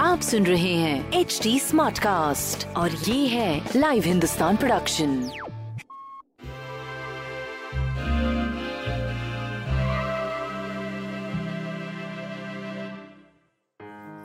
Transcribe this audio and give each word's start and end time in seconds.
आप 0.00 0.20
सुन 0.22 0.46
रहे 0.46 0.74
हैं 0.74 1.12
एच 1.12 1.38
डी 1.42 1.58
स्मार्ट 1.58 1.98
कास्ट 1.98 2.66
और 2.68 2.90
ये 2.90 3.26
है 3.26 3.70
लाइव 3.76 4.02
हिंदुस्तान 4.06 4.56
प्रोडक्शन 4.56 5.08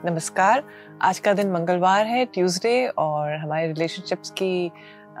नमस्कार। 0.04 0.62
आज 1.02 1.18
का 1.18 1.32
दिन 1.32 1.50
मंगलवार 1.52 2.06
है 2.06 2.24
ट्यूसडे 2.24 2.86
और 2.98 3.32
हमारे 3.32 3.66
रिलेशनशिप्स 3.66 4.30
की 4.30 4.70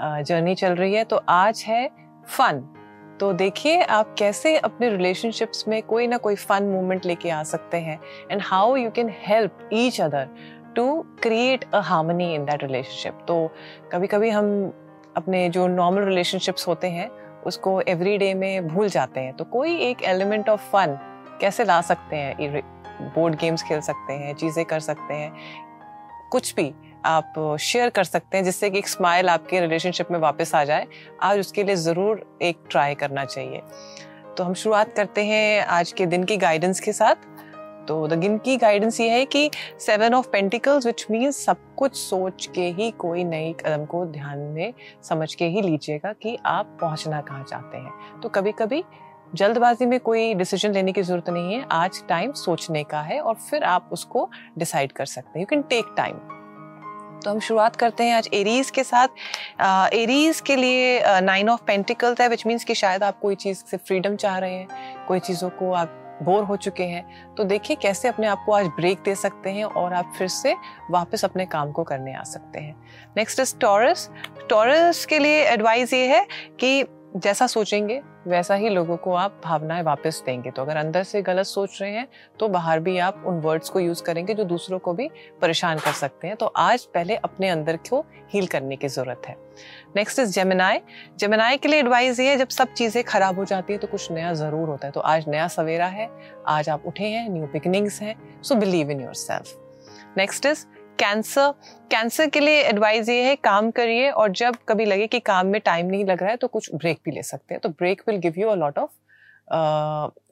जर्नी 0.00 0.54
चल 0.54 0.74
रही 0.74 0.94
है। 0.94 1.04
तो 1.04 1.20
आज 1.28 1.64
है 1.66 1.88
फन 2.28 2.74
तो 3.22 3.32
देखिए, 3.32 3.82
आप 3.82 4.14
कैसे 4.18 4.56
अपने 4.58 4.88
रिलेशनशिप्स 4.90 5.66
में 5.68 5.82
कोई 5.82 6.06
ना 6.06 6.16
कोई 6.16 6.34
फन 6.36 6.62
मोमेंट 6.62 7.04
लेके 7.06 7.30
आ 7.30 7.42
सकते 7.42 7.76
हैं 7.76 7.98
and 8.30 8.40
how 8.44 8.74
you 8.76 8.90
can 8.90 9.10
help 9.26 9.68
each 9.72 10.00
other 10.00 10.28
to 10.76 10.86
create 11.22 11.64
a 11.74 11.80
harmony 11.80 12.34
in 12.34 12.44
that 12.44 12.62
relationship 12.64 13.18
तो 13.28 13.36
कभी 13.92 14.06
कभी 14.06 14.30
हम 14.30 14.50
अपने 15.16 15.48
जो 15.48 15.66
नॉर्मल 15.66 16.04
रिलेशनशिप्स 16.04 16.66
होते 16.68 16.86
हैं, 16.86 17.08
उसको 17.46 17.80
एवरी 17.80 18.16
डे 18.18 18.32
में 18.34 18.68
भूल 18.68 18.88
जाते 18.88 19.20
हैं। 19.20 19.36
तो 19.36 19.44
कोई 19.44 19.76
एक 19.80 20.02
एलिमेंट 20.04 20.48
ऑफ़ 20.48 20.68
फन 20.70 20.98
कैसे 21.40 21.64
ला 21.64 21.80
सकते 21.80 22.16
हैं? 22.16 22.62
बोर्ड 23.14 23.34
गेम्स 23.34 23.62
खेल 23.62 23.80
सकते 23.80 24.12
हैं, 24.12 24.34
चीज़ें 24.34 24.64
कर 24.64 24.80
सकते 24.80 25.14
हैं। 25.14 25.32
कुछ 26.32 26.54
भी 26.54 26.72
आप 27.06 27.34
शेयर 27.60 27.88
कर 27.90 28.04
सकते 28.04 28.36
हैं 28.36 28.44
जिससे 28.44 28.70
कि 28.70 28.78
एक 28.78 28.88
स्माइल 28.88 29.28
आपके 29.28 29.60
रिलेशनशिप 29.60 30.10
में 30.10 30.18
वापस 30.18 30.54
आ 30.54 30.62
जाए। 30.64 30.86
आज 31.22 31.38
उसके 31.38 31.64
लिए 31.64 31.76
ज़रूर 31.76 32.24
एक 32.42 32.58
ट्राई 32.70 32.94
करना 32.94 33.24
चाहिए। 33.24 33.62
तो 34.36 34.44
हम 34.44 34.54
शुरुआत 34.54 34.94
करते 34.96 35.24
हैं 35.24 35.64
आज 35.66 35.92
के 35.92 36.06
दिन 36.06 36.24
की 36.24 36.36
गाइडेंस 36.36 36.80
के 36.80 36.92
साथ। 36.92 37.30
तो 37.88 38.06
द 38.08 38.18
गिन 38.18 38.36
की 38.38 38.56
गाइडेंस 38.56 39.00
ये 39.00 39.08
है 39.10 39.24
कि 39.24 39.50
seven 39.80 40.14
of 40.14 40.28
pentacles 40.30 40.86
which 40.86 41.06
means 41.10 41.44
सब 41.44 41.56
कुछ 41.76 41.96
सोच 41.96 42.46
के 42.54 42.68
ही, 42.68 42.90
कोई 42.90 43.24
नई 43.24 43.52
कदम 43.60 43.84
को 43.84 44.04
ध्यान 44.06 44.38
में 44.38 44.72
समझ 45.02 45.34
के 45.34 45.44
ही 45.44 45.62
लीजिएगा 45.62 46.12
कि 46.12 46.36
आप 46.46 46.76
पहुँचना 46.80 47.20
कहाँ 47.20 47.44
चाहते 47.44 47.78
हैं। 47.78 48.20
तो 48.20 48.28
कभी 48.28 48.52
कभी 48.52 48.84
जल्दबाजी 49.26 49.86
में 49.86 49.98
कोई 50.00 50.34
डिसीज़न 50.34 50.72
लेने 50.72 50.92
की 50.92 51.02
ज़रूरत 51.02 51.28
नहीं 51.30 51.54
है। 51.54 51.64
आज 51.72 52.02
टाइम 52.08 52.32
सोचने 52.34 52.82
का 52.84 53.00
है 53.00 53.20
और 53.20 53.34
फिर 53.40 53.64
आप 53.64 53.88
उसको 53.92 54.28
डिसाइड 54.58 54.92
कर 54.92 55.06
सकते 55.06 55.38
हैं। 55.38 55.40
यू 55.40 55.46
कैन 55.50 55.62
टेक 55.70 55.94
टाइम 55.96 56.16
तो 57.20 57.30
हम 57.30 57.40
शुरुआत 57.40 57.76
करते 57.76 58.04
हैं 58.04 58.14
आज 58.14 58.28
एरीज 58.34 58.70
के 58.70 58.84
साथ। 58.84 59.08
एरीज 59.94 60.40
के 60.40 60.56
लिए 60.56 61.20
नाइन 61.20 61.48
ऑफ़ 61.48 61.62
पेंटिकल्स 61.66 62.20
है 62.20 62.28
विच 62.28 62.46
मीन्स 62.46 62.64
कि 62.64 62.74
शायद 62.74 63.02
आप 63.02 63.18
कोई 63.20 63.34
चीज़ 63.36 63.64
से 63.66 63.76
फ्रीडम 63.76 64.16
चाह 64.16 64.38
रहे 64.38 64.54
हैं, 64.54 65.06
कोई 65.08 65.20
चीज़ों 65.20 65.50
को 65.50 65.72
आप 65.72 65.98
बोर 66.22 66.44
हो 66.44 66.56
चुके 66.58 66.84
हैं। 66.84 67.34
तो 67.34 67.44
देखिए 67.44 67.76
कैसे 67.82 68.08
अपने 68.08 68.26
आप 68.26 68.42
को 68.46 68.52
आज 68.52 68.66
ब्रेक 68.76 68.98
दे 69.04 69.14
सकते 69.14 69.50
हैं 69.50 69.64
और 69.64 69.92
आप 69.94 70.12
फिर 70.18 70.28
से 70.28 70.54
वापस 70.90 71.24
अपने 71.24 71.46
काम 71.46 71.72
को 71.72 71.82
करने 71.84 72.14
आ 72.14 72.22
सकते 72.24 72.60
हैं। 72.60 72.76
नेक्स्ट 73.16 73.40
इज़ 73.40 73.56
टॉरस 73.58 74.08
टॉरस 74.50 75.04
के 75.06 75.18
लिए 75.18 75.42
एडवाइस 75.44 75.92
ये 75.92 76.06
है 76.08 76.26
कि 76.60 76.84
जैसा 77.16 77.46
सोचेंगे 77.48 78.00
वैसा 78.26 78.54
ही 78.54 78.68
लोगों 78.68 78.96
को 78.96 79.12
आप 79.14 79.40
भावनाएँ 79.44 79.82
वापस 79.82 80.22
देंगे। 80.26 80.50
तो 80.50 80.62
अगर 80.62 80.76
अंदर 80.76 81.02
से 81.02 81.22
गलत 81.22 81.46
सोच 81.46 81.80
रहे 81.80 81.90
हैं 81.90 82.06
तो 82.40 82.48
बाहर 82.48 82.80
भी 82.80 82.96
आप 82.98 83.22
उन 83.26 83.40
वर्ड्स 83.40 83.68
को 83.68 83.80
यूज़ 83.80 84.02
करेंगे 84.02 84.34
जो 84.34 84.44
दूसरों 84.44 84.78
को 84.78 84.92
भी 84.92 85.08
परेशान 85.40 85.78
कर 85.78 85.92
सकते 85.92 86.26
हैं। 86.26 86.36
तो 86.36 86.46
आज 86.46 86.84
पहले 86.84 87.16
अपने 87.18 87.48
अंदर 87.48 87.76
को 87.88 88.04
हील 88.30 88.46
करने 88.46 88.76
की 88.76 88.88
ज़रूरत 88.88 89.22
है। 89.26 89.36
नेक्स्ट 89.96 90.18
इज़ 90.18 90.32
जेमिनाई 90.32 90.80
जेमिनाई 91.18 91.56
के 91.56 91.68
लिए 91.68 91.80
एडवाइस 91.80 92.20
ये 92.20 92.28
है, 92.28 92.36
जब 92.36 92.48
सब 92.50 92.72
चीज़ें 92.72 93.02
खराब 93.04 93.38
हो 93.38 93.44
जाती 93.44 93.72
है 93.72 93.78
तो 93.78 93.86
कुछ 93.86 94.10
नया 94.12 94.32
ज़रूर 94.34 94.68
होता 94.68 94.86
है। 94.86 94.92
तो 94.92 95.00
आज 95.02 95.28
नया 95.28 95.48
सवेरा 95.48 95.86
है, 95.86 96.08
आज 96.48 96.68
आप 96.68 96.86
उठे 96.86 97.04
हैं 97.04 97.28
न्यू 97.28 97.46
बिगनिंग्स 97.48 98.00
हैं 98.02 98.14
so 98.42 98.54
believe 98.54 98.90
in 98.90 99.00
your 99.00 99.14
self 99.16 99.58
next 100.16 100.46
is 100.46 100.64
Cancer 100.98 101.52
Cancer 101.90 102.28
के 102.28 102.40
लिए 102.40 102.62
एडवाइस 102.62 103.08
ये 103.08 103.22
है, 103.22 103.34
काम 103.36 103.70
करिए 103.70 104.10
और 104.10 104.30
जब 104.32 104.56
कभी 104.68 104.84
लगे 104.84 105.06
कि 105.06 105.20
काम 105.20 105.46
में 105.46 105.60
टाइम 105.60 105.86
नहीं 105.86 106.04
लग 106.04 106.22
रहा 106.22 106.30
है 106.30 106.36
तो 106.36 106.48
कुछ 106.48 106.74
ब्रेक 106.74 106.98
भी 107.04 107.10
ले 107.10 107.22
सकते 107.22 107.54
हैं। 107.54 107.60
तो 107.60 107.68
break 107.68 108.02
will 108.08 108.18
give 108.18 108.34
you 108.38 108.48
a 108.48 108.54
lot 108.54 108.78
of 108.78 108.90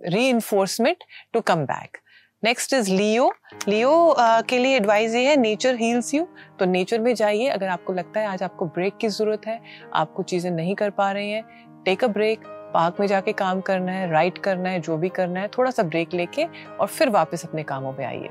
reinforcement 0.29 1.05
to 1.33 1.41
come 1.43 1.65
back 1.67 1.99
next 2.43 2.73
is 2.75 2.91
Leo 2.91 3.33
Leo 3.69 4.15
के 4.19 4.59
लिए 4.59 4.77
एडवाइस 4.77 5.15
ये 5.15 5.29
है 5.29 5.37
नेचर 5.37 5.77
हील्स 5.77 6.13
यू 6.15 6.27
तो 6.59 6.65
नेचर 6.67 7.01
में 7.01 7.15
जाइए, 7.15 7.49
अगर 7.49 7.69
आपको 7.69 7.93
लगता 7.93 8.21
है 8.21 8.27
आज 8.27 8.43
आपको 8.43 8.67
ब्रेक 8.67 8.97
की 8.97 9.09
ज़रूरत 9.09 9.47
है, 9.47 9.61
आप 9.95 10.13
कुछ 10.13 10.31
चीज़ें 10.31 10.51
नहीं 10.51 10.75
कर 10.75 10.91
पा 10.91 11.11
रहे 11.13 11.29
हैं 11.29 11.83
टेक 11.85 12.05
अ 12.05 12.09
ब्रेक 12.09 12.41
पार्क 12.75 12.97
में 13.01 13.07
जाके 13.07 13.33
काम 13.35 13.61
करना 13.61 13.93
है 13.93 14.11
राइट 14.11 14.39
करना 14.39 14.69
है, 14.69 14.81
जो 14.81 14.97
भी 14.97 15.09
करना 15.11 15.41
है, 15.41 15.49
थोड़ा 15.49 15.71
सा 15.71 15.83
ब्रेक 15.85 16.15
लेके 16.15 16.45
और 16.81 16.87
फिर 16.89 17.09
वापस 17.11 17.45
अपने 17.45 17.63
कामों 17.65 17.93
पे 17.93 18.05
आइए। 18.05 18.29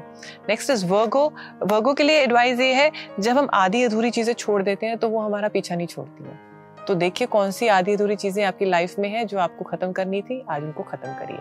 नेक्स्ट 0.49 0.69
इज़ 0.69 0.85
वर्गो 0.87 1.25
वर्गो 1.63 1.93
के 1.93 2.03
लिए 2.03 2.21
एडवाइस 2.23 2.59
ये 2.59 2.73
है, 2.73 2.91
जब 3.19 3.37
हम 3.37 3.49
आधी 3.53 3.83
अधूरी 3.83 4.11
चीज़ें 4.11 4.33
छोड़ 4.35 4.61
देते 4.63 4.85
हैं 4.85 4.97
तो 4.97 5.09
वो 5.09 5.19
हमारा 5.19 5.47
पीछा 5.49 5.75
नहीं 5.75 5.87
छोड़ती 5.87 6.23
है। 6.23 6.47
तो 6.87 6.95
देखिए 6.95 7.27
कौन 7.27 7.51
सी 7.51 7.67
आधी 7.69 7.93
अधूरी 7.93 8.15
चीज़ें 8.15 8.43
आपकी 8.43 8.65
लाइफ 8.65 8.97
में 8.99 9.09
है 9.09 9.25
जो 9.25 9.37
आपको 9.39 9.65
ख़त्म 9.65 9.91
करनी 9.91 10.21
थी, 10.21 10.43
आज 10.49 10.63
उनको 10.63 10.83
ख़त्म 10.83 11.13
करिए। 11.15 11.37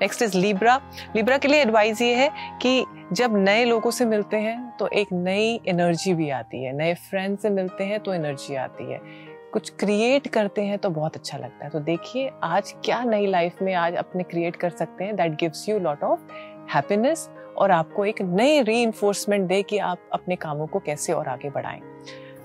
नेक्स्ट 0.00 0.22
इज़ 0.22 0.36
लिब्रा 0.36 0.80
लिब्रा 1.16 1.36
के 1.38 1.48
लिए 1.48 1.60
एडवाइस 1.62 2.00
ये 2.02 2.14
है 2.14 2.30
कि 2.62 2.84
जब 3.12 3.36
नए 3.36 3.64
लोगों 3.64 3.90
से 3.90 4.04
मिलते 4.04 4.36
हैं 4.36 4.76
तो 4.78 4.88
एक 4.94 5.08
नई 5.12 5.60
एनर्जी 5.68 6.14
भी 6.14 6.28
आती 6.30 6.62
है। 6.64 6.72
नए 6.72 6.94
फ्रेंड 7.08 7.38
से 7.38 7.50
मिलते 7.50 7.84
हैं 7.84 8.00
तो 8.00 8.14
एनर्जी 8.14 8.54
आती 8.56 8.90
है। 8.92 9.00
कुछ 9.52 9.70
क्रिएट 9.70 10.26
करते 10.26 10.62
हैं 10.62 10.78
तो 10.78 10.90
बहुत 10.90 11.16
अच्छा 11.16 11.38
लगता 11.38 11.64
है। 11.64 11.70
तो 11.70 11.80
देखिए, 11.80 12.30
आज 12.42 12.72
क्या 12.84 13.02
नई 13.04 13.26
लाइफ 13.26 13.62
में 13.62 13.74
आज 13.74 13.94
अपने 13.94 14.22
क्रिएट 14.22 14.56
कर 14.56 14.70
सकते 14.70 15.04
हैं 15.04 15.16
that 15.16 15.32
gives 15.32 15.68
you 15.68 15.78
lot 15.78 16.04
of 16.04 16.20
happiness 16.74 17.28
और 17.56 17.70
आपको 17.70 18.04
एक 18.04 18.22
नई 18.22 18.60
री 18.62 18.86
दे 19.46 19.62
कि 19.62 19.78
आप 19.78 19.98
अपने 20.12 20.36
कामों 20.36 20.66
को 20.66 20.78
कैसे 20.78 21.12
और 21.12 21.28
आगे 21.28 21.50
बढ़ाएँ। 21.50 21.80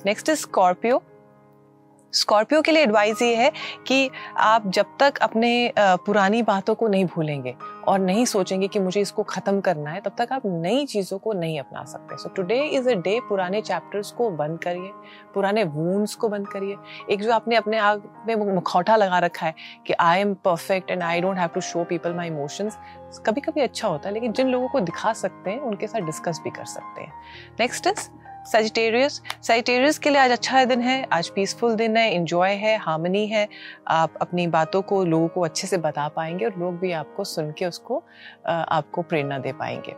नेक्स्ट 0.06 0.30
इज़ 0.30 0.40
स्कॉर्पियो 0.40 1.02
स्कॉर्पियो 2.16 2.62
के 2.62 2.72
लिए 2.72 2.84
एडवाइस 2.84 3.22
ये 3.22 3.36
है 3.36 3.52
कि 3.88 4.10
आप 4.40 4.68
जब 4.70 4.98
तक 5.00 5.18
अपने 5.22 5.74
पुरानी 5.78 6.42
बातों 6.44 6.76
को 6.76 6.88
नहीं 6.88 7.06
भूलेंगे 7.06 7.56
और 7.88 8.00
नहीं 8.00 8.26
सोचेंगे 8.26 8.68
कि 8.68 8.80
मुझे 8.80 9.02
इसको 9.02 9.24
ख़त्म 9.24 9.62
करना 9.62 9.90
है, 9.90 10.00
तब 10.02 10.16
तक 10.18 10.32
आप 10.32 10.42
नई 10.46 10.86
चीज़ों 10.86 11.18
को 11.20 11.34
नहीं 11.34 11.60
अपना 11.60 11.84
सकते। 11.86 12.18
So 12.18 12.30
today 12.36 12.62
is 12.68 12.90
a 12.90 12.94
day 12.98 13.20
पुराने 13.30 13.62
चैप्टर्स 13.62 14.12
को 14.12 14.30
बंद 14.32 14.60
करिए, 14.60 14.92
पुराने 15.34 15.64
वूंड्स 15.66 16.16
को 16.16 16.30
बंद 16.30 16.48
करिए। 16.48 16.78
एक 17.12 17.22
जो 17.22 17.32
आपने 17.34 17.56
अपने 17.56 17.78
आप 17.80 18.26
में 18.28 18.36
मुखौटा 18.36 18.96
लगा 18.96 19.20
रखा 19.20 19.46
है 19.46 19.54
कि 19.88 19.94
I 19.94 20.20
am 20.20 20.34
perfect 20.46 20.92
and 20.92 21.04
I 21.04 21.22
don't 21.22 21.38
have 21.38 21.50
to 21.56 21.62
show 21.64 21.84
people 21.86 22.14
my 22.14 22.28
emotions 22.28 22.78
कभी 23.26 23.42
कभी 23.42 23.62
अच्छा 23.62 23.88
होता 23.88 24.08
है, 24.08 24.14
लेकिन 24.14 24.32
जिन 24.32 24.48
लोगों 24.50 24.68
को 24.68 24.80
दिखा 24.82 25.14
सकते 25.16 25.50
हैं, 25.50 25.60
उनके 25.62 25.88
साथ 25.88 26.02
डिस्कस 26.02 26.42
भी 26.44 26.50
कर 26.52 26.66
सकते 26.68 27.02
हैं। 27.02 27.14
नेक्स्ट 27.60 27.88
इज़ 27.88 28.10
सेजिटेरियस 28.46 29.22
सेजिटेरियस 29.44 29.98
के 30.00 30.10
लिए 30.10 30.20
आज 30.22 30.32
अच्छा 30.32 30.64
दिन 30.66 30.82
है, 30.82 31.06
आज 31.14 31.30
पीसफुल 31.30 31.76
दिन 31.76 31.98
है 31.98 32.14
इन्जॉय 32.14 32.54
है 32.54 32.78
हार्मनी 32.78 33.26
है। 33.28 33.48
आप 33.88 34.18
अपनी 34.22 34.46
बातों 34.48 34.82
को 34.82 35.04
लोगों 35.06 35.28
को 35.28 35.42
अच्छे 35.42 35.68
से 35.68 35.78
बता 35.80 36.08
पाएँगे 36.08 36.46
और 36.46 36.60
लोग 36.60 36.80
भी 36.80 36.92
आपको 36.94 37.24
सुन 37.24 37.52
के 37.52 37.66
उसको 37.66 38.04
आपको 38.48 39.02
प्रेरणा 39.02 39.38
दे 39.40 39.52
पाएँगे। 39.54 39.94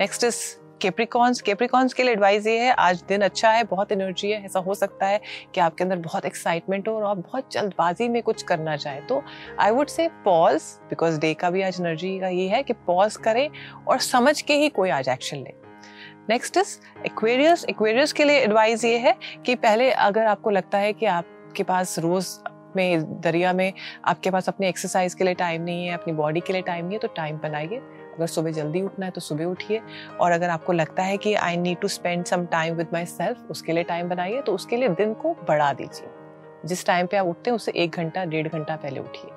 नेक्स्ट 0.00 0.24
इज़ 0.24 0.40
केप्रिकॉन्स 0.80 1.40
केप्रिकॉन्स 1.40 1.94
के 1.94 2.02
लिए 2.02 2.12
एडवाइस 2.12 2.46
ये 2.46 2.58
है, 2.58 2.72
आज 2.72 3.02
दिन 3.08 3.22
अच्छा 3.22 3.50
है, 3.50 3.64
बहुत 3.64 3.92
एनर्जी 3.92 4.30
है, 4.30 4.44
ऐसा 4.44 4.58
हो 4.58 4.74
सकता 4.74 5.06
है 5.06 5.20
कि 5.54 5.60
आपके 5.60 5.84
अंदर 5.84 5.96
बहुत 5.98 6.24
एक्साइटमेंट 6.24 6.88
हो 6.88 6.94
और 6.94 7.04
आप 7.04 7.16
बहुत 7.18 7.52
जल्दबाजी 7.52 8.08
में 8.08 8.22
कुछ 8.22 8.42
करना 8.42 8.76
चाहें। 8.76 9.06
तो 9.06 9.22
I 9.60 9.70
would 9.70 9.88
say 9.88 10.08
pause 10.24 10.62
because 10.90 11.20
day 11.20 11.34
का 11.34 11.50
भी 11.50 11.62
आज 11.62 11.80
एनर्जी 11.80 12.18
का 12.20 12.28
ये 12.28 12.48
है 12.48 12.62
कि 12.62 12.72
पॉज 12.86 13.16
करें 13.18 13.48
और 13.88 13.98
समझ 14.00 14.40
के 14.40 14.54
ही 14.54 14.68
कोई 14.70 14.90
आज 14.90 15.08
एक्शन 15.08 15.36
ले। 15.38 15.58
नेक्स्ट 16.28 16.56
इज़ 16.56 16.78
एक्वेरियस 17.06 17.64
एक्वेरियस 17.64 18.12
के 18.12 18.24
लिए 18.24 18.38
एडवाइस 18.38 18.84
ये 18.84 18.98
है 18.98 19.14
कि 19.46 19.54
पहले 19.54 19.90
अगर 19.90 20.26
आपको 20.26 20.50
लगता 20.50 20.78
है 20.78 20.92
कि 20.92 21.06
आपके 21.06 21.62
पास 21.62 21.98
रोज़ 21.98 22.28
में, 22.76 23.20
दरिया 23.20 23.52
में 23.52 23.72
आपके 24.04 24.30
पास 24.30 24.48
अपने 24.48 24.68
एक्सरसाइज 24.68 25.14
के 25.14 25.24
लिए 25.24 25.34
टाइम 25.34 25.62
नहीं 25.62 25.86
है, 25.86 25.94
अपनी 25.94 26.12
बॉडी 26.12 26.40
के 26.40 26.52
लिए 26.52 26.62
टाइम 26.62 26.84
नहीं 26.84 26.94
है 26.94 26.98
तो 26.98 27.08
टाइम 27.08 27.38
बनाइए 27.38 27.78
अगर 28.14 28.26
सुबह 28.26 28.50
जल्दी 28.50 28.82
उठना 28.82 29.06
है 29.06 29.12
तो 29.12 29.20
सुबह 29.20 29.44
उठिए। 29.44 29.80
और 30.20 30.32
अगर 30.32 30.48
आपको 30.48 30.72
लगता 30.72 31.02
है 31.02 31.16
कि 31.16 31.34
I 31.34 31.56
need 31.56 31.80
to 31.80 31.88
spend 31.88 32.24
some 32.24 32.46
time 32.46 32.74
with 32.74 32.88
my 32.92 33.06
self 33.06 33.50
उसके 33.50 33.72
लिए 33.72 33.84
टाइम 33.84 34.08
बनाइए 34.08 34.40
तो 34.42 34.54
उसके 34.54 34.76
लिए 34.76 34.88
दिन 34.88 35.14
को 35.14 35.34
बढ़ा 35.48 35.72
दीजिए। 35.72 36.08
जिस 36.66 36.86
टाइम 36.86 37.06
पे 37.06 37.16
आप 37.16 37.26
उठते 37.26 37.50
हैं 37.50 37.56
उससे 37.56 37.72
एक 37.72 37.90
घंटा, 37.90 38.24
डेढ़ 38.24 38.48
घंटा 38.48 38.76
पहले 38.76 39.00
उठिए। 39.00 39.30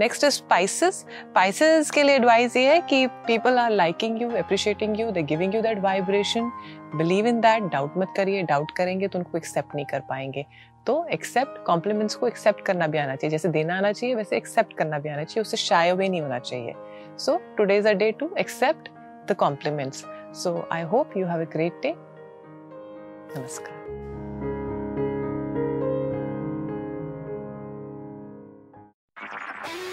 नेक्स्ट 0.00 0.24
इज़ 0.24 0.34
स्पाइसेस 0.34 0.94
स्पाइसेस 0.94 1.90
के 1.90 2.02
लिए 2.02 2.16
एडवाइस 2.16 2.56
ये 2.56 2.68
है 2.68 2.80
कि 2.90 3.06
people 3.26 3.58
are 3.58 3.70
liking 3.70 4.20
you 4.22 4.30
appreciating 4.38 5.00
you 5.00 5.10
they 5.10 5.22
giving 5.32 5.54
you 5.54 5.62
that 5.62 5.78
vibration 5.82 6.50
believe 6.96 7.26
in 7.26 7.40
that 7.40 7.62
doubt 7.72 7.96
मत 7.98 8.12
करिए 8.16 8.42
डाउट 8.42 8.70
करेंगे 8.76 9.08
तो 9.08 9.18
उनको 9.18 9.38
एक्सेप्ट 9.38 9.74
नहीं 9.74 9.86
कर 9.86 10.00
पाएँगे. 10.08 10.44
तो 10.86 11.04
एक्सेप्ट 11.12 11.64
कॉम्प्लीमेंट्स 11.64 12.14
को 12.14 12.26
एक्सेप्ट 12.26 12.64
करना 12.66 12.86
भी 12.86 12.98
आना 12.98 13.16
चाहिए. 13.16 13.30
जैसे 13.30 13.48
देना 13.48 13.76
आना 13.78 13.92
चाहिए, 13.92 14.14
वैसे 14.14 14.36
एक्सेप्ट 14.36 14.76
करना 14.76 14.98
भी 14.98 15.08
आना 15.08 15.24
चाहिए. 15.24 15.40
उससे 15.40 15.56
शाय 15.56 15.92
भी 15.94 16.08
नहीं 16.08 16.20
होना 16.20 16.38
चाहिए. 16.38 16.74
So 17.18 17.36
today 17.56 17.76
is 17.78 17.88
a 17.88 17.92
day 17.92 18.10
to 18.20 18.30
accept 18.38 18.88
the 19.30 19.36
compliments 19.38 20.04
so 20.42 20.68
I 20.72 20.82
hope 20.92 21.16
you 21.16 21.26
have 21.26 21.40
a 21.40 21.50
great 21.52 21.80
day 21.82 21.94
नमस्कार. 23.36 23.79